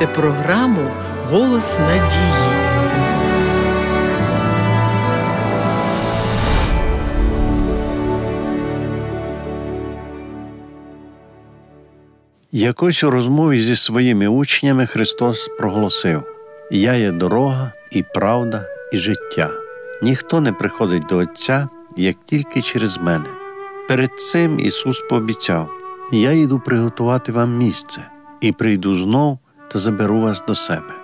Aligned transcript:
слухаєте 0.00 0.06
програму 0.06 0.90
Голос 1.30 1.78
надії. 1.78 2.50
Якось 12.52 13.04
у 13.04 13.10
розмові 13.10 13.60
зі 13.60 13.76
своїми 13.76 14.28
учнями 14.28 14.86
Христос 14.86 15.48
проголосив: 15.58 16.22
Я 16.70 16.94
є 16.94 17.10
дорога 17.12 17.72
і 17.90 18.02
правда, 18.14 18.64
і 18.92 18.98
життя. 18.98 19.50
Ніхто 20.02 20.40
не 20.40 20.52
приходить 20.52 21.06
до 21.08 21.16
Отця, 21.16 21.68
як 21.96 22.16
тільки 22.26 22.62
через 22.62 22.98
мене. 22.98 23.26
Перед 23.88 24.20
цим 24.20 24.60
Ісус 24.60 25.00
пообіцяв: 25.10 25.70
Я 26.12 26.32
йду 26.32 26.60
приготувати 26.60 27.32
вам 27.32 27.56
місце 27.56 28.10
і 28.40 28.52
прийду 28.52 28.96
знов 28.96 29.38
та 29.72 29.78
заберу 29.78 30.20
вас 30.20 30.44
до 30.48 30.54
себе. 30.54 30.94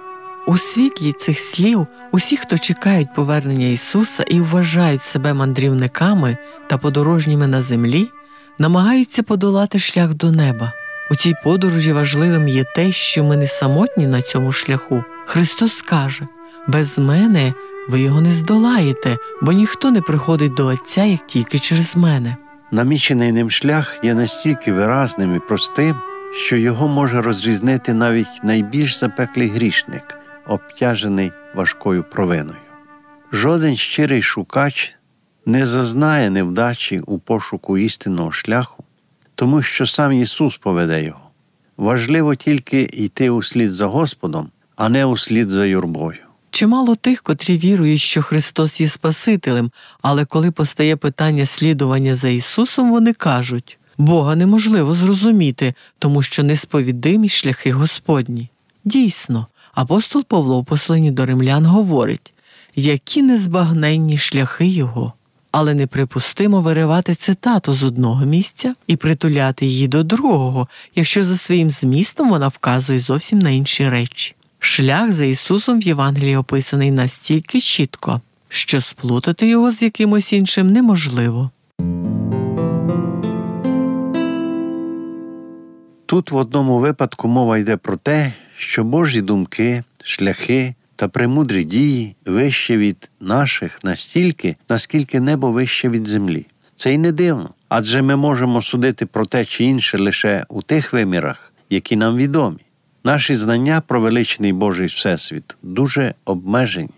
У 0.46 0.56
світлі 0.56 1.12
цих 1.12 1.38
слів 1.38 1.86
усі, 2.12 2.36
хто 2.36 2.58
чекають 2.58 3.14
повернення 3.14 3.66
Ісуса 3.66 4.22
і 4.22 4.40
вважають 4.40 5.02
себе 5.02 5.34
мандрівниками 5.34 6.36
та 6.66 6.78
подорожніми 6.78 7.46
на 7.46 7.62
землі, 7.62 8.10
намагаються 8.58 9.22
подолати 9.22 9.78
шлях 9.78 10.14
до 10.14 10.30
неба. 10.30 10.72
У 11.10 11.14
цій 11.14 11.34
подорожі 11.44 11.92
важливим 11.92 12.48
є 12.48 12.64
те, 12.64 12.92
що 12.92 13.24
ми 13.24 13.36
не 13.36 13.48
самотні 13.48 14.06
на 14.06 14.22
цьому 14.22 14.52
шляху. 14.52 15.04
Христос 15.26 15.82
каже: 15.82 16.26
без 16.68 16.98
мене 16.98 17.54
ви 17.88 18.00
його 18.00 18.20
не 18.20 18.32
здолаєте, 18.32 19.16
бо 19.42 19.52
ніхто 19.52 19.90
не 19.90 20.00
приходить 20.00 20.54
до 20.54 20.66
Отця 20.66 21.04
як 21.04 21.26
тільки 21.26 21.58
через 21.58 21.96
мене. 21.96 22.36
Намічений 22.70 23.32
ним 23.32 23.50
шлях 23.50 23.96
є 24.02 24.14
настільки 24.14 24.72
виразним 24.72 25.36
і 25.36 25.38
простим, 25.38 25.94
що 26.36 26.56
його 26.56 26.88
може 26.88 27.22
розрізнити 27.22 27.92
навіть 27.92 28.44
найбільш 28.44 28.96
запеклий 28.96 29.48
грішник, 29.48 30.18
обтяжений 30.46 31.32
важкою 31.54 32.04
провиною. 32.04 32.58
Жоден 33.32 33.76
щирий 33.76 34.22
шукач 34.22 34.96
не 35.46 35.66
зазнає 35.66 36.30
невдачі 36.30 37.00
у 37.06 37.18
пошуку 37.18 37.78
істинного 37.78 38.32
шляху, 38.32 38.84
тому 39.34 39.62
що 39.62 39.86
сам 39.86 40.12
Ісус 40.12 40.56
поведе 40.56 41.04
його. 41.04 41.20
Важливо 41.76 42.34
тільки 42.34 42.82
йти 42.82 43.30
услід 43.30 43.72
за 43.72 43.86
Господом, 43.86 44.50
а 44.76 44.88
не 44.88 45.04
услід 45.04 45.50
за 45.50 45.66
юрбою. 45.66 46.18
Чимало 46.50 46.94
тих, 46.94 47.22
котрі 47.22 47.58
вірують, 47.58 48.00
що 48.00 48.22
Христос 48.22 48.80
є 48.80 48.88
Спасителем, 48.88 49.70
але 50.02 50.24
коли 50.24 50.50
постає 50.50 50.96
питання 50.96 51.46
слідування 51.46 52.16
за 52.16 52.28
Ісусом, 52.28 52.90
вони 52.90 53.12
кажуть 53.12 53.78
Бога 53.98 54.36
неможливо 54.36 54.94
зрозуміти, 54.94 55.74
тому 55.98 56.22
що 56.22 56.42
несповідимі 56.42 57.28
шляхи 57.28 57.72
Господні. 57.72 58.48
Дійсно, 58.84 59.46
апостол 59.74 60.24
Павло 60.24 60.60
в 60.60 60.64
посланні 60.64 61.10
до 61.10 61.26
римлян 61.26 61.66
говорить 61.66 62.32
які 62.76 63.22
незбагненні 63.22 64.18
шляхи 64.18 64.66
Його, 64.66 65.12
але 65.52 65.74
неприпустимо 65.74 66.60
виривати 66.60 67.14
цитату 67.14 67.74
з 67.74 67.84
одного 67.84 68.24
місця 68.24 68.74
і 68.86 68.96
притуляти 68.96 69.66
її 69.66 69.88
до 69.88 70.02
другого, 70.02 70.68
якщо 70.94 71.24
за 71.24 71.36
своїм 71.36 71.70
змістом 71.70 72.30
вона 72.30 72.48
вказує 72.48 73.00
зовсім 73.00 73.38
на 73.38 73.50
інші 73.50 73.88
речі. 73.88 74.34
Шлях 74.58 75.12
за 75.12 75.24
Ісусом 75.24 75.78
в 75.80 75.82
Євангелії 75.82 76.36
описаний 76.36 76.90
настільки 76.90 77.60
чітко, 77.60 78.20
що 78.48 78.80
сплутати 78.80 79.48
його 79.48 79.72
з 79.72 79.82
якимось 79.82 80.32
іншим 80.32 80.72
неможливо. 80.72 81.50
Тут 86.06 86.30
в 86.30 86.36
одному 86.36 86.78
випадку 86.78 87.28
мова 87.28 87.58
йде 87.58 87.76
про 87.76 87.96
те, 87.96 88.32
що 88.56 88.84
Божі 88.84 89.22
думки, 89.22 89.84
шляхи 90.04 90.74
та 90.96 91.08
премудрі 91.08 91.64
дії 91.64 92.16
вище 92.26 92.76
від 92.76 93.10
наших 93.20 93.84
настільки, 93.84 94.56
наскільки 94.68 95.20
небо 95.20 95.52
вище 95.52 95.88
від 95.88 96.06
землі. 96.06 96.46
Це 96.76 96.94
й 96.94 96.98
не 96.98 97.12
дивно, 97.12 97.50
адже 97.68 98.02
ми 98.02 98.16
можемо 98.16 98.62
судити 98.62 99.06
про 99.06 99.26
те 99.26 99.44
чи 99.44 99.64
інше 99.64 99.98
лише 99.98 100.44
у 100.48 100.62
тих 100.62 100.92
вимірах, 100.92 101.52
які 101.70 101.96
нам 101.96 102.16
відомі. 102.16 102.58
Наші 103.04 103.36
знання 103.36 103.82
про 103.86 104.00
величний 104.00 104.52
Божий 104.52 104.86
Всесвіт 104.86 105.56
дуже 105.62 106.14
обмежені. 106.24 106.90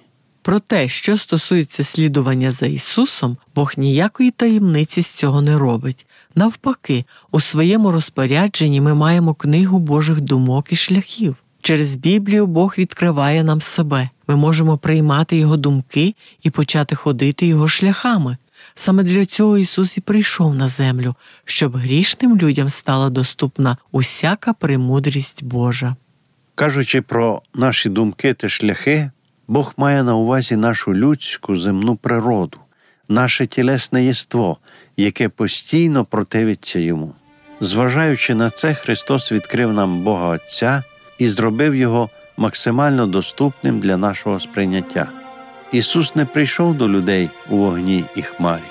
Про 0.42 0.60
те, 0.60 0.88
що 0.88 1.18
стосується 1.18 1.84
слідування 1.84 2.52
за 2.52 2.66
Ісусом, 2.66 3.36
Бог 3.54 3.72
ніякої 3.76 4.30
таємниці 4.30 5.02
з 5.02 5.10
цього 5.10 5.42
не 5.42 5.58
робить. 5.58 6.06
Навпаки, 6.34 7.04
у 7.30 7.40
своєму 7.40 7.92
розпорядженні 7.92 8.80
ми 8.80 8.94
маємо 8.94 9.34
книгу 9.34 9.78
Божих 9.78 10.20
думок 10.20 10.72
і 10.72 10.76
шляхів. 10.76 11.36
Через 11.62 11.94
Біблію 11.94 12.46
Бог 12.46 12.74
відкриває 12.78 13.44
нам 13.44 13.60
себе. 13.60 14.10
Ми 14.28 14.36
можемо 14.36 14.78
приймати 14.78 15.36
Його 15.36 15.56
думки 15.56 16.14
і 16.42 16.50
почати 16.50 16.94
ходити 16.94 17.46
Його 17.46 17.68
шляхами. 17.68 18.36
Саме 18.74 19.02
для 19.02 19.26
цього 19.26 19.58
Ісус 19.58 19.96
і 19.96 20.00
прийшов 20.00 20.54
на 20.54 20.68
землю, 20.68 21.14
щоб 21.44 21.76
грішним 21.76 22.38
людям 22.38 22.70
стала 22.70 23.10
доступна 23.10 23.76
усяка 23.92 24.52
премудрість 24.52 25.44
Божа. 25.44 25.96
Кажучи 26.54 27.02
про 27.02 27.42
наші 27.54 27.88
думки 27.88 28.34
та 28.34 28.48
шляхи, 28.48 29.10
Бог 29.48 29.74
має 29.76 30.02
на 30.02 30.14
увазі 30.14 30.56
нашу 30.56 30.94
людську 30.94 31.56
земну 31.56 31.96
природу, 31.96 32.58
наше 33.08 33.46
тілесне 33.46 34.04
єство, 34.04 34.58
яке 34.96 35.28
постійно 35.28 36.04
противиться 36.04 36.78
йому. 36.78 37.14
Зважаючи 37.60 38.34
на 38.34 38.50
це, 38.50 38.74
Христос 38.74 39.32
відкрив 39.32 39.72
нам 39.72 40.02
Бога 40.02 40.28
Отця 40.28 40.82
і 41.18 41.28
зробив 41.28 41.74
Його 41.74 42.10
максимально 42.36 43.06
доступним 43.06 43.80
для 43.80 43.96
нашого 43.96 44.40
сприйняття. 44.40 45.08
Ісус 45.72 46.16
не 46.16 46.24
прийшов 46.24 46.74
до 46.74 46.88
людей 46.88 47.30
у 47.50 47.56
вогні 47.56 48.04
і 48.16 48.22
хмарі. 48.22 48.62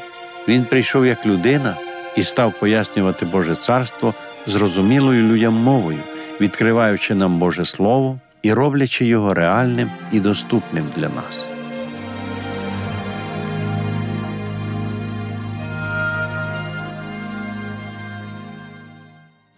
Він 0.47 0.63
прийшов 0.63 1.05
як 1.05 1.25
людина 1.25 1.77
і 2.15 2.23
став 2.23 2.53
пояснювати 2.59 3.25
Боже 3.25 3.55
Царство 3.55 4.13
зрозумілою 4.47 5.27
людям 5.33 5.53
мовою, 5.53 5.99
відкриваючи 6.41 7.15
нам 7.15 7.39
Боже 7.39 7.65
Слово 7.65 8.19
і 8.41 8.53
роблячи 8.53 9.05
його 9.05 9.33
реальним 9.33 9.91
і 10.11 10.19
доступним 10.19 10.89
для 10.95 11.09
нас. 11.09 11.56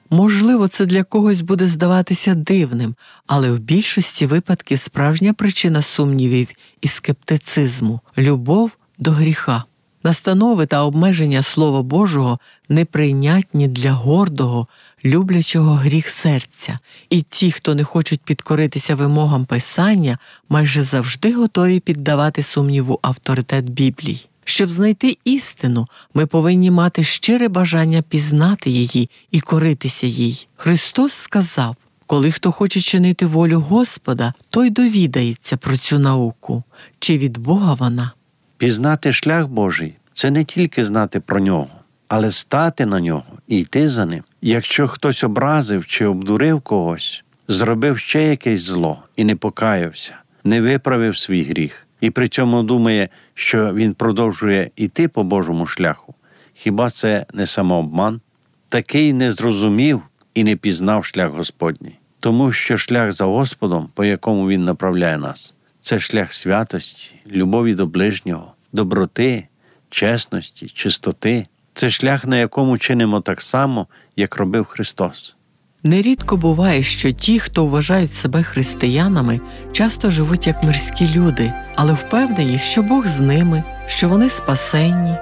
Можливо, 0.10 0.68
це 0.68 0.86
для 0.86 1.04
когось 1.04 1.42
буде 1.42 1.68
здаватися 1.68 2.36
дивним, 2.36 2.96
але 3.28 3.52
в 3.52 3.60
більшості 3.60 4.26
випадків 4.26 4.80
справжня 4.80 5.34
причина 5.34 5.82
сумнівів 5.82 6.48
і 6.82 6.88
скептицизму 6.88 8.00
любов 8.18 8.78
до 8.98 9.12
гріха. 9.12 9.64
Настанови 10.04 10.66
та 10.66 10.84
обмеження 10.84 11.44
Слова 11.44 11.84
Божого 11.84 12.40
неприйнятні 12.70 13.68
для 13.68 13.92
гордого, 13.92 14.68
люблячого 15.06 15.74
гріх 15.74 16.10
серця, 16.10 16.80
і 17.10 17.22
ті, 17.22 17.52
хто 17.52 17.76
не 17.76 17.84
хочуть 17.84 18.22
підкоритися 18.22 18.96
вимогам 18.96 19.46
Писання, 19.46 20.18
майже 20.50 20.84
завжди 20.84 21.34
готові 21.34 21.80
піддавати 21.80 22.44
сумніву 22.44 23.00
авторитет 23.02 23.70
Біблії. 23.70 24.29
Щоб 24.50 24.70
знайти 24.70 25.18
істину, 25.24 25.88
ми 26.14 26.26
повинні 26.26 26.72
мати 26.72 27.04
щире 27.04 27.48
бажання 27.48 28.02
пізнати 28.02 28.70
її 28.70 29.10
і 29.32 29.40
коритися 29.40 30.08
їй. 30.08 30.48
Христос 30.56 31.14
сказав 31.14 31.76
коли 32.06 32.32
хто 32.32 32.52
хоче 32.52 32.82
чинити 32.82 33.26
волю 33.26 33.60
Господа, 33.60 34.34
той 34.50 34.70
довідається 34.70 35.58
про 35.58 35.78
цю 35.78 36.00
науку, 36.00 36.64
чи 37.00 37.18
від 37.18 37.38
Бога 37.38 37.74
вона. 37.74 38.12
Пізнати 38.58 39.12
шлях 39.12 39.48
Божий 39.48 39.96
це 40.14 40.32
не 40.32 40.44
тільки 40.44 40.86
знати 40.86 41.20
про 41.20 41.40
нього, 41.40 41.68
але 42.08 42.32
стати 42.32 42.86
на 42.86 43.00
нього 43.00 43.24
і 43.48 43.60
йти 43.60 43.90
за 43.90 44.06
ним. 44.06 44.24
Якщо 44.42 44.88
хтось 44.88 45.24
образив 45.24 45.86
чи 45.86 46.06
обдурив 46.06 46.62
когось, 46.62 47.24
зробив 47.48 48.00
ще 48.00 48.24
якесь 48.24 48.62
зло 48.62 49.04
і 49.16 49.24
не 49.24 49.36
покаявся, 49.36 50.16
не 50.44 50.62
виправив 50.62 51.18
свій 51.18 51.44
гріх, 51.44 51.88
і 52.02 52.10
при 52.10 52.28
цьому 52.28 52.64
думає, 52.64 53.10
що 53.34 53.74
він 53.74 53.94
продовжує 53.94 54.72
йти 54.76 55.08
по 55.08 55.24
Божому 55.24 55.66
шляху, 55.66 56.16
хіба 56.54 56.90
це 56.90 57.26
не 57.34 57.46
самообман? 57.46 58.22
Такий 58.70 59.14
не 59.14 59.32
зрозумів 59.32 60.02
і 60.34 60.44
не 60.44 60.56
пізнав 60.56 61.06
шлях 61.06 61.32
Господній, 61.32 62.00
тому 62.20 62.52
що 62.52 62.78
шлях 62.78 63.12
за 63.12 63.26
Господом, 63.26 63.90
по 63.94 64.06
якому 64.06 64.50
Він 64.50 64.66
направляє 64.66 65.18
нас, 65.18 65.56
це 65.82 66.00
шлях 66.00 66.34
святості, 66.34 67.16
любові 67.28 67.76
до 67.76 67.86
ближнього, 67.86 68.54
доброти, 68.74 69.48
чесності, 69.90 70.70
чистоти. 70.70 71.46
Це 71.74 71.90
шлях, 71.90 72.26
на 72.26 72.38
якому 72.38 72.78
чинимо 72.78 73.22
так 73.22 73.42
само, 73.42 73.88
як 74.16 74.36
робив 74.36 74.66
Христос. 74.66 75.36
Нерідко 75.84 76.38
буває, 76.38 76.84
що 76.84 77.12
ті, 77.12 77.40
хто 77.40 77.66
вважають 77.66 78.14
себе 78.14 78.44
християнами, 78.44 79.40
часто 79.72 80.12
живуть 80.12 80.48
як 80.48 80.64
мирські 80.64 81.10
люди, 81.16 81.54
але 81.76 81.94
впевнені, 81.94 82.60
що 82.60 82.84
Бог 82.84 83.08
з 83.08 83.20
ними, 83.20 83.64
що 83.88 84.10
вони 84.10 84.30
спасенні, 84.30 85.16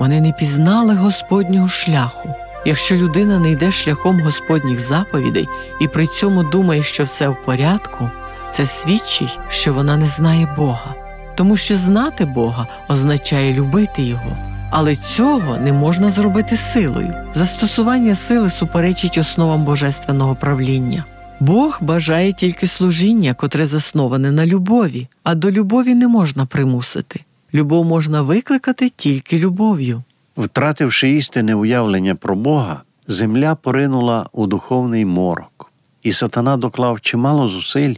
вони 0.00 0.20
не 0.20 0.32
пізнали 0.32 0.94
Господнього 0.94 1.68
шляху. 1.68 2.34
Якщо 2.66 2.96
людина 2.96 3.38
не 3.38 3.50
йде 3.50 3.72
шляхом 3.72 4.20
Господніх 4.20 4.80
заповідей 4.80 5.48
і 5.80 5.88
при 5.88 6.06
цьому 6.06 6.42
думає, 6.42 6.82
що 6.82 7.04
все 7.04 7.28
в 7.28 7.36
порядку, 7.46 8.10
це 8.52 8.66
свідчить, 8.66 9.38
що 9.48 9.74
вона 9.74 9.96
не 9.96 10.06
знає 10.06 10.54
Бога, 10.56 10.94
тому 11.34 11.56
що 11.56 11.76
знати 11.76 12.24
Бога 12.24 12.66
означає 12.88 13.54
любити 13.54 14.02
Його. 14.02 14.53
Але 14.76 14.96
цього 14.96 15.56
не 15.58 15.72
можна 15.72 16.10
зробити 16.10 16.56
силою. 16.56 17.14
Застосування 17.34 18.14
сили 18.14 18.50
суперечить 18.50 19.18
основам 19.18 19.64
божественного 19.64 20.34
правління. 20.34 21.04
Бог 21.40 21.78
бажає 21.82 22.32
тільки 22.32 22.66
служіння, 22.66 23.34
котре 23.34 23.66
засноване 23.66 24.30
на 24.30 24.46
любові, 24.46 25.08
а 25.22 25.34
до 25.34 25.50
любові 25.50 25.94
не 25.94 26.08
можна 26.08 26.46
примусити. 26.46 27.20
Любов 27.54 27.84
можна 27.84 28.22
викликати 28.22 28.88
тільки 28.88 29.38
любов'ю. 29.38 30.02
Втративши 30.36 31.10
істинне 31.10 31.54
уявлення 31.54 32.14
про 32.14 32.36
Бога, 32.36 32.82
земля 33.06 33.54
поринула 33.54 34.26
у 34.32 34.46
духовний 34.46 35.04
морок, 35.04 35.72
і 36.02 36.12
сатана 36.12 36.56
доклав 36.56 37.00
чимало 37.00 37.48
зусиль, 37.48 37.94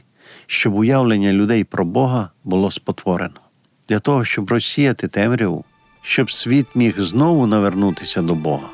щоб 0.46 0.74
уявлення 0.74 1.32
людей 1.32 1.64
про 1.64 1.84
Бога 1.84 2.30
було 2.44 2.70
спотворено. 2.70 3.40
Для 3.88 3.98
того, 3.98 4.24
щоб 4.24 4.50
розсіяти 4.50 5.08
темряву, 5.08 5.64
щоб 6.08 6.30
світ 6.30 6.66
міг 6.74 7.00
знову 7.00 7.46
навернутися 7.46 8.22
до 8.22 8.34
Бога, 8.34 8.68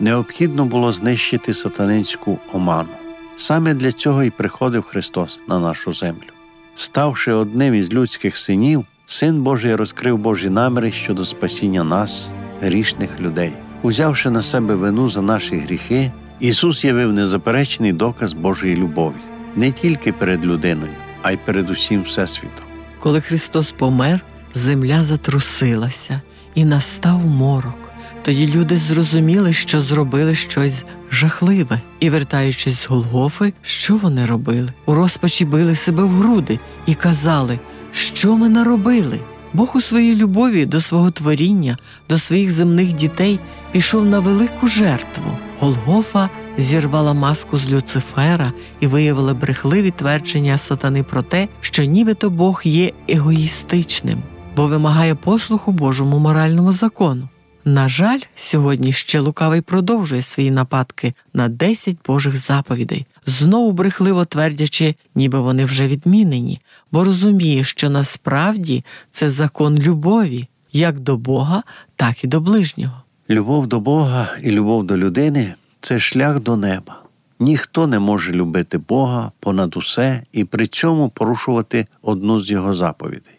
необхідно 0.00 0.64
було 0.64 0.92
знищити 0.92 1.54
сатанинську 1.54 2.38
оману. 2.52 2.88
Саме 3.36 3.74
для 3.74 3.92
цього 3.92 4.24
і 4.24 4.30
приходив 4.30 4.82
Христос 4.82 5.40
на 5.48 5.58
нашу 5.60 5.94
землю. 5.94 6.28
Ставши 6.74 7.32
одним 7.32 7.74
із 7.74 7.92
людських 7.92 8.38
синів, 8.38 8.84
Син 9.06 9.42
Божий 9.42 9.74
розкрив 9.74 10.18
Божі 10.18 10.50
наміри 10.50 10.92
щодо 10.92 11.24
спасіння 11.24 11.84
нас, 11.84 12.30
грішних 12.60 13.20
людей. 13.20 13.52
Узявши 13.82 14.30
на 14.30 14.42
себе 14.42 14.74
вину 14.74 15.08
за 15.08 15.22
наші 15.22 15.56
гріхи, 15.56 16.12
Ісус 16.40 16.84
явив 16.84 17.12
незаперечний 17.12 17.92
доказ 17.92 18.32
Божої 18.32 18.76
любові 18.76 19.14
не 19.56 19.72
тільки 19.72 20.12
перед 20.12 20.44
людиною, 20.44 20.92
а 21.22 21.32
й 21.32 21.36
перед 21.36 21.70
усім 21.70 22.02
Всесвітом. 22.02 22.64
Коли 22.98 23.20
Христос 23.20 23.72
помер, 23.72 24.20
земля 24.54 25.02
затрусилася 25.02 26.20
і 26.54 26.64
настав 26.64 27.26
морок. 27.26 27.78
Тоді 28.22 28.46
люди 28.46 28.78
зрозуміли, 28.78 29.52
що 29.52 29.80
зробили 29.80 30.34
щось 30.34 30.84
жахливе, 31.10 31.80
і, 32.00 32.10
вертаючись 32.10 32.82
з 32.82 32.86
Голгофи, 32.86 33.52
що 33.62 33.96
вони 33.96 34.26
робили? 34.26 34.68
У 34.86 34.94
розпачі 34.94 35.44
били 35.44 35.74
себе 35.74 36.02
в 36.02 36.10
груди 36.10 36.58
і 36.86 36.94
казали, 36.94 37.58
що 37.92 38.36
ми 38.36 38.48
наробили. 38.48 39.20
Бог 39.52 39.76
у 39.76 39.80
своїй 39.80 40.16
любові 40.16 40.66
до 40.66 40.80
свого 40.80 41.10
творіння, 41.10 41.76
до 42.08 42.18
своїх 42.18 42.52
земних 42.52 42.92
дітей 42.92 43.40
пішов 43.72 44.06
на 44.06 44.20
велику 44.20 44.68
жертву. 44.68 45.38
Голгофа 45.60 46.28
зірвала 46.58 47.14
маску 47.14 47.58
з 47.58 47.70
Люцифера 47.70 48.52
і 48.80 48.86
виявила 48.86 49.34
брехливі 49.34 49.90
твердження 49.90 50.58
сатани 50.58 51.02
про 51.02 51.22
те, 51.22 51.48
що 51.60 51.84
нібито 51.84 52.30
Бог 52.30 52.60
є 52.64 52.92
егоїстичним, 53.08 54.22
бо 54.58 54.66
вимагає 54.66 55.14
послуху 55.14 55.72
Божому 55.72 56.18
моральному 56.18 56.72
закону. 56.72 57.28
На 57.64 57.88
жаль, 57.88 58.20
сьогодні 58.34 58.92
ще 58.92 59.20
лукавий 59.20 59.60
продовжує 59.60 60.22
свої 60.22 60.50
нападки 60.50 61.14
на 61.34 61.48
10 61.48 61.96
Божих 62.06 62.36
заповідей, 62.36 63.06
знову 63.26 63.72
брехливо 63.72 64.24
твердячи, 64.24 64.94
ніби 65.14 65.40
вони 65.40 65.64
вже 65.64 65.88
відмінені, 65.88 66.60
бо 66.92 67.04
розуміє, 67.04 67.64
що 67.64 67.90
насправді 67.90 68.84
це 69.10 69.30
закон 69.30 69.78
любові, 69.78 70.48
як 70.72 70.98
до 70.98 71.16
Бога, 71.16 71.62
так 71.96 72.24
і 72.24 72.26
до 72.26 72.40
ближнього. 72.40 73.02
Любов 73.30 73.66
до 73.66 73.80
Бога 73.80 74.28
і 74.42 74.50
любов 74.50 74.86
до 74.86 74.96
людини 74.96 75.54
це 75.80 75.98
шлях 75.98 76.40
до 76.40 76.56
неба. 76.56 77.02
Ніхто 77.40 77.86
не 77.86 77.98
може 77.98 78.32
любити 78.32 78.78
Бога 78.78 79.32
понад 79.40 79.76
усе 79.76 80.22
і 80.32 80.44
при 80.44 80.66
цьому 80.66 81.08
порушувати 81.08 81.86
одну 82.02 82.40
з 82.40 82.50
його 82.50 82.74
заповідей. 82.74 83.37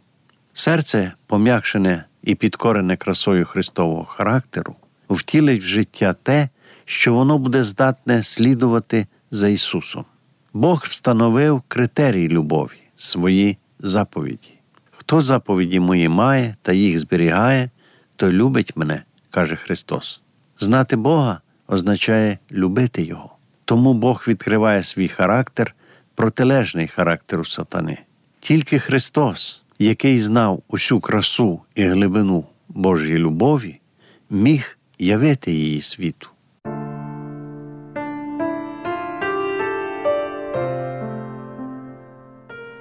Серце, 0.60 1.14
пом'якшене 1.28 2.04
і 2.24 2.36
підкорене 2.36 2.98
красою 2.98 3.46
Христового 3.46 4.04
характеру, 4.04 4.76
втілить 5.10 5.62
в 5.62 5.66
життя 5.66 6.14
те, 6.24 6.50
що 6.86 7.14
воно 7.14 7.38
буде 7.38 7.64
здатне 7.64 8.24
слідувати 8.24 9.08
за 9.32 9.48
Ісусом. 9.48 10.06
Бог 10.54 10.86
встановив 10.90 11.62
критерії 11.68 12.30
любові, 12.30 12.78
свої 12.98 13.58
заповіді. 13.80 14.60
Хто 14.92 15.22
заповіді 15.22 15.80
мої 15.80 16.10
має 16.10 16.56
та 16.62 16.74
їх 16.74 17.00
зберігає, 17.00 17.70
той 18.16 18.32
любить 18.32 18.78
мене, 18.78 19.04
каже 19.30 19.56
Христос. 19.56 20.22
Знати 20.58 20.96
Бога 20.96 21.42
означає 21.68 22.40
любити 22.52 23.04
Його. 23.04 23.36
Тому 23.66 23.94
Бог 23.94 24.24
відкриває 24.28 24.84
свій 24.84 25.08
характер, 25.08 25.76
протилежний 26.16 26.88
характеру 26.88 27.46
сатани. 27.46 27.98
Тільки 28.40 28.80
Христос 28.80 29.64
який 29.80 30.20
знав 30.20 30.64
усю 30.68 31.00
красу 31.00 31.62
і 31.76 31.84
глибину 31.84 32.46
Божої 32.70 33.18
любові, 33.18 33.80
міг 34.30 34.78
явити 35.00 35.52
її 35.52 35.82
світу. 35.82 36.30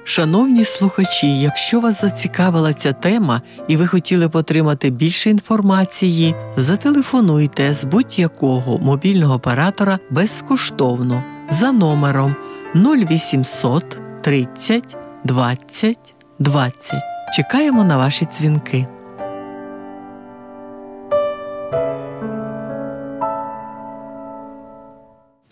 Шановні 0.05 0.65
слухачі, 0.65 1.41
якщо 1.41 1.81
вас 1.81 2.01
зацікавила 2.01 2.73
ця 2.73 2.93
тема 2.93 3.43
і 3.69 3.77
ви 3.77 3.87
хотіли 3.87 4.29
б 4.29 4.37
отримати 4.37 4.91
більше 4.91 5.31
інформації, 5.31 6.35
зателефонуйте 6.57 7.75
з 7.75 7.85
будь-якого 7.85 8.79
мобільного 8.79 9.35
оператора 9.35 9.99
безкоштовно 10.11 11.25
за 11.51 11.73
номером 11.73 12.37
0800 12.75 14.01
30 14.23 14.97
20 15.25 16.18
20. 16.41 17.03
Чекаємо 17.33 17.85
на 17.85 17.97
ваші 17.97 18.25
дзвінки. 18.25 18.87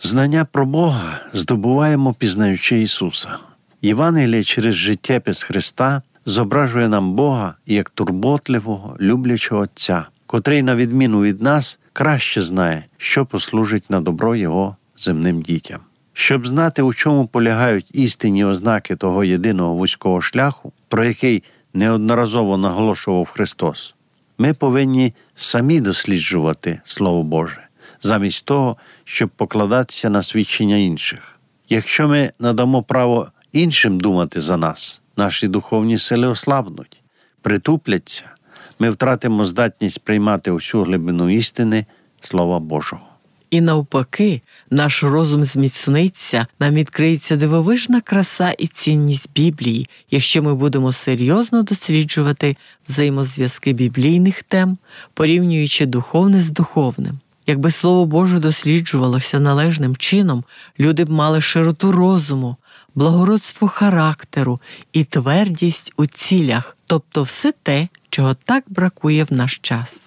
Знання 0.01 0.45
про 0.51 0.65
Бога 0.65 1.19
здобуваємо, 1.33 2.13
пізнаючи 2.13 2.81
Ісуса. 2.81 3.37
Євангеліє 3.81 4.43
через 4.43 4.75
життєпис 4.75 5.43
Христа 5.43 6.01
зображує 6.25 6.87
нам 6.87 7.13
Бога 7.13 7.55
як 7.65 7.89
турботливого, 7.89 8.97
люблячого 9.01 9.61
Отця, 9.61 10.05
котрий, 10.25 10.63
на 10.63 10.75
відміну 10.75 11.21
від 11.21 11.41
нас, 11.41 11.79
краще 11.93 12.41
знає, 12.41 12.85
що 12.97 13.25
послужить 13.25 13.89
на 13.89 14.01
добро 14.01 14.35
Його 14.35 14.75
земним 14.97 15.41
дітям. 15.41 15.79
Щоб 16.19 16.47
знати, 16.47 16.81
у 16.81 16.93
чому 16.93 17.27
полягають 17.27 17.95
істинні 17.95 18.45
ознаки 18.45 18.95
того 18.95 19.23
єдиного 19.23 19.73
вузького 19.73 20.21
шляху, 20.21 20.73
про 20.87 21.05
який 21.05 21.43
неодноразово 21.73 22.57
наголошував 22.57 23.25
Христос, 23.25 23.95
ми 24.37 24.53
повинні 24.53 25.13
самі 25.35 25.81
досліджувати 25.81 26.81
Слово 26.85 27.23
Боже, 27.23 27.67
замість 28.01 28.45
того, 28.45 28.77
щоб 29.03 29.29
покладатися 29.29 30.09
на 30.09 30.21
свідчення 30.21 30.75
інших. 30.75 31.39
Якщо 31.69 32.07
ми 32.07 32.31
надамо 32.39 32.83
право 32.83 33.31
іншим 33.51 33.99
думати 33.99 34.41
за 34.41 34.57
нас, 34.57 35.01
наші 35.17 35.47
духовні 35.47 35.97
сили 35.97 36.27
ослабнуть, 36.27 37.01
притупляться, 37.41 38.35
ми 38.79 38.89
втратимо 38.89 39.45
здатність 39.45 40.03
приймати 40.03 40.51
усю 40.51 40.83
глибину 40.83 41.29
істини 41.29 41.85
Слова 42.21 42.59
Божого. 42.59 43.06
І 43.49 43.61
навпаки, 43.61 44.41
наш 44.71 45.03
розум 45.03 45.43
зміцниться, 45.43 46.47
нам 46.59 46.73
відкриється 46.73 47.35
дивовижна 47.35 48.01
краса 48.01 48.51
і 48.51 48.67
цінність 48.67 49.29
Біблії, 49.35 49.89
якщо 50.11 50.43
ми 50.43 50.55
будемо 50.55 50.93
серйозно 50.93 51.63
досліджувати 51.63 52.57
взаємозв'язки 52.87 53.73
біблійних 53.73 54.43
тем, 54.43 54.77
порівнюючи 55.13 55.85
духовне 55.85 56.41
з 56.41 56.49
духовним. 56.51 57.19
Якби 57.47 57.71
Слово 57.71 58.05
Боже 58.05 58.39
досліджувалося 58.39 59.39
належним 59.39 59.95
чином, 59.95 60.43
люди 60.79 61.05
б 61.05 61.09
мали 61.09 61.41
широту 61.41 61.91
розуму, 61.91 62.55
благородство 62.95 63.67
характеру 63.67 64.59
і 64.93 65.03
твердість 65.03 65.93
у 65.97 66.05
цілях, 66.05 66.77
тобто 66.87 67.23
все 67.23 67.51
те, 67.63 67.87
чого 68.09 68.33
так 68.33 68.63
бракує 68.67 69.23
в 69.23 69.33
наш 69.33 69.59
час. 69.61 70.06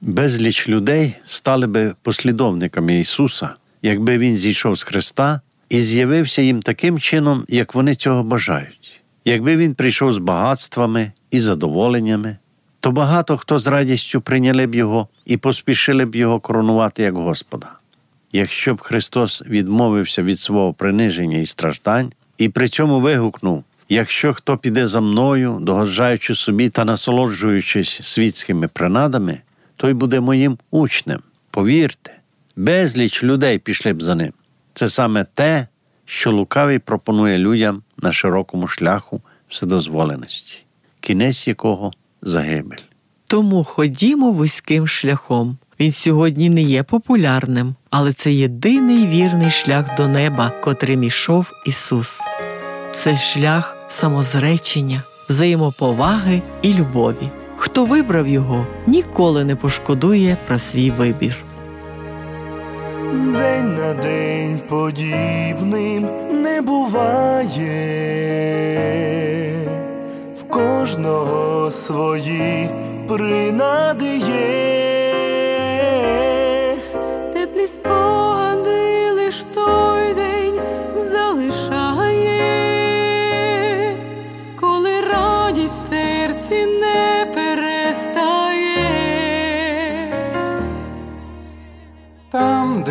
Безліч 0.00 0.68
людей 0.68 1.14
стали 1.26 1.66
би 1.66 1.94
послідовниками 2.02 2.98
Ісуса, 2.98 3.54
якби 3.82 4.18
Він 4.18 4.36
зійшов 4.36 4.78
з 4.78 4.82
Христа 4.82 5.40
і 5.68 5.82
з'явився 5.82 6.42
їм 6.42 6.62
таким 6.62 6.98
чином, 6.98 7.44
як 7.48 7.74
вони 7.74 7.94
цього 7.94 8.22
бажають. 8.22 9.00
Якби 9.24 9.56
він 9.56 9.74
прийшов 9.74 10.12
з 10.12 10.18
багатствами 10.18 11.12
і 11.30 11.40
задоволеннями, 11.40 12.36
то 12.80 12.92
багато 12.92 13.36
хто 13.36 13.58
з 13.58 13.66
радістю 13.66 14.20
прийняли 14.20 14.66
б 14.66 14.74
його 14.74 15.08
і 15.26 15.36
поспішили 15.36 16.04
б 16.04 16.14
його 16.14 16.40
коронувати 16.40 17.02
як 17.02 17.14
Господа. 17.14 17.72
Якщо 18.32 18.74
б 18.74 18.80
Христос 18.80 19.42
відмовився 19.46 20.22
від 20.22 20.40
свого 20.40 20.72
приниження 20.72 21.38
і 21.38 21.46
страждань, 21.46 22.12
і 22.38 22.48
при 22.48 22.68
цьому 22.68 23.00
вигукнув: 23.00 23.64
якщо 23.88 24.32
хто 24.32 24.56
піде 24.56 24.86
за 24.86 25.00
мною, 25.00 25.58
догоджаючи 25.60 26.34
собі 26.34 26.68
та 26.68 26.84
насолоджуючись 26.84 28.00
світськими 28.02 28.68
принадами, 28.68 29.40
той 29.80 29.94
буде 29.94 30.20
моїм 30.20 30.58
учнем. 30.70 31.20
Повірте, 31.50 32.16
безліч 32.56 33.22
людей 33.22 33.58
пішли 33.58 33.92
б 33.92 34.02
за 34.02 34.14
ним. 34.14 34.32
Це 34.74 34.88
саме 34.88 35.26
те, 35.34 35.66
що 36.04 36.32
лукавий 36.32 36.78
пропонує 36.78 37.38
людям 37.38 37.82
на 37.98 38.12
широкому 38.12 38.68
шляху 38.68 39.22
вседозволеності, 39.48 40.64
кінець 41.00 41.48
якого 41.48 41.92
загибель. 42.22 42.78
Тому 43.26 43.64
ходімо 43.64 44.32
вузьким 44.32 44.88
шляхом. 44.88 45.58
Він 45.80 45.92
сьогодні 45.92 46.50
не 46.50 46.62
є 46.62 46.82
популярним, 46.82 47.74
але 47.90 48.12
це 48.12 48.32
єдиний 48.32 49.06
вірний 49.06 49.50
шлях 49.50 49.96
до 49.96 50.08
неба, 50.08 50.52
котрим 50.62 51.02
ішов 51.02 51.52
Ісус. 51.66 52.20
Це 52.92 53.16
шлях 53.16 53.76
самозречення, 53.88 55.02
взаємоповаги 55.28 56.42
і 56.62 56.74
любові. 56.74 57.39
Хто 57.62 57.84
вибрав 57.84 58.28
його, 58.28 58.66
ніколи 58.86 59.44
не 59.44 59.56
пошкодує 59.56 60.36
про 60.46 60.58
свій 60.58 60.90
вибір. 60.90 61.36
День 63.12 63.74
на 63.74 63.94
день 63.94 64.60
подібним 64.68 66.08
не 66.42 66.60
буває, 66.60 67.70
в 70.40 70.42
кожного 70.42 71.70
свої 71.70 72.68
принади 73.08 74.16
є. 74.16 74.79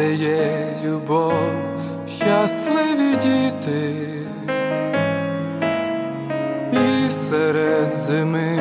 Де 0.09 0.15
є 0.15 0.67
любов, 0.85 1.33
щасливі 2.07 3.15
діти, 3.15 3.95
і 6.73 7.09
серед 7.29 7.93
зими 8.07 8.59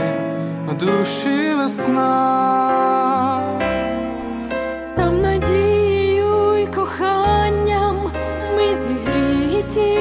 душі 0.80 1.54
весна. 1.54 2.10
Там 4.96 5.20
надією 5.20 6.56
й 6.56 6.66
коханням 6.66 7.96
ми 8.56 8.76
зігріті, 8.76 9.98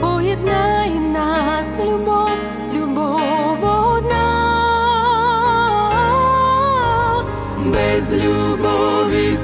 поєднає 0.00 1.00
нас 1.00 1.68
любов, 1.86 2.36
любов 2.74 3.64
одна, 3.64 4.34
без 7.64 8.12
любові 8.12 8.53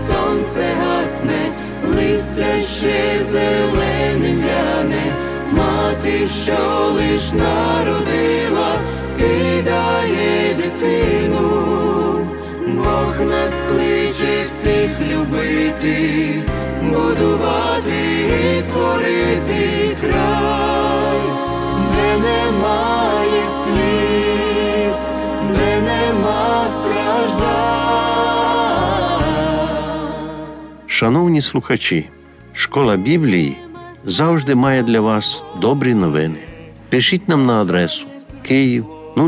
сонце 0.06 0.64
гасне, 0.80 1.42
листя 1.84 2.60
ще 2.60 3.24
зеленим 3.32 4.44
ляне, 4.44 5.14
мати, 5.52 6.28
що 6.44 6.92
лиш 6.94 7.32
народила, 7.32 8.72
кидає 9.18 10.54
дитину. 10.54 11.50
Бог 12.66 13.20
нас 13.26 13.52
кличе 13.68 14.44
всіх 14.46 14.90
любити, 15.12 16.34
будувати 16.82 18.00
і 18.58 18.62
творити 18.62 19.96
край, 20.00 20.99
Шановні 31.00 31.42
слухачі, 31.42 32.08
школа 32.52 32.96
Біблії 32.96 33.56
завжди 34.04 34.54
має 34.54 34.82
для 34.82 35.00
вас 35.00 35.44
добрі 35.60 35.94
новини. 35.94 36.38
Пишіть 36.88 37.28
нам 37.28 37.46
на 37.46 37.60
адресу 37.62 38.06
Київ 38.42 38.86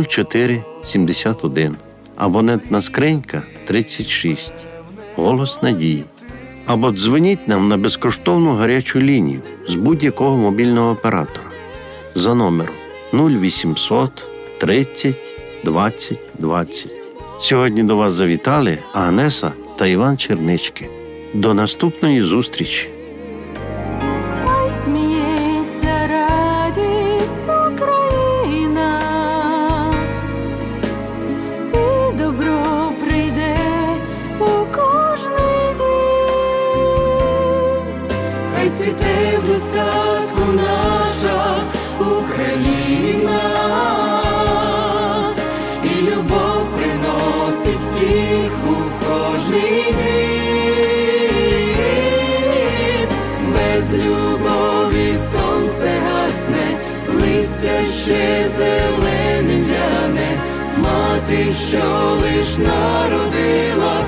0471, 0.09 1.77
абонентна 2.17 2.81
скринька 2.81 3.43
36, 3.65 4.53
Голос 5.17 5.63
Надії. 5.63 6.05
Або 6.67 6.93
дзвоніть 6.93 7.49
нам 7.49 7.69
на 7.69 7.77
безкоштовну 7.77 8.55
гарячу 8.55 9.01
лінію 9.01 9.41
з 9.69 9.75
будь-якого 9.75 10.37
мобільного 10.37 10.91
оператора 10.91 11.51
за 12.15 12.35
номером 12.35 12.75
0800 13.13 14.25
30 14.59 15.17
20 15.65 16.21
20. 16.39 16.97
Сьогодні 17.39 17.83
до 17.83 17.97
вас 17.97 18.13
завітали 18.13 18.79
Агнеса 18.93 19.53
та 19.77 19.87
Іван 19.87 20.19
Чернички. 20.19 21.02
До 21.35 21.55
наступної 21.55 22.23
зустрічі! 22.23 22.89
Сміється 24.85 26.09
радісна 26.09 27.73
країна, 27.79 29.01
і 31.73 32.17
добро 32.17 32.93
прийде 33.05 33.57
у 34.41 34.45
кожний 34.77 35.75
дім. 35.79 37.85
Хай 38.55 38.71
цвіте 38.79 39.39
в 39.39 39.41
достатку 39.49 40.53
наша 40.57 40.82
ще 58.05 58.51
зеленим 58.59 59.67
ляне, 59.71 60.41
мати, 60.77 61.47
що 61.69 62.19
лиш 62.23 62.59
народила, 62.59 64.02